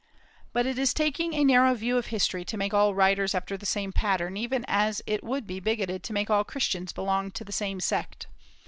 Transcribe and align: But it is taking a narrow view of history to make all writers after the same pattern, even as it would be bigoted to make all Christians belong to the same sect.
But 0.51 0.65
it 0.65 0.79
is 0.79 0.95
taking 0.95 1.35
a 1.35 1.43
narrow 1.43 1.75
view 1.75 1.95
of 1.95 2.07
history 2.07 2.43
to 2.45 2.57
make 2.57 2.73
all 2.73 2.95
writers 2.95 3.35
after 3.35 3.55
the 3.55 3.67
same 3.67 3.91
pattern, 3.93 4.35
even 4.35 4.65
as 4.67 5.03
it 5.05 5.23
would 5.23 5.45
be 5.45 5.59
bigoted 5.59 6.01
to 6.01 6.11
make 6.13 6.31
all 6.31 6.43
Christians 6.43 6.91
belong 6.91 7.29
to 7.29 7.43
the 7.43 7.51
same 7.51 7.79
sect. 7.79 8.25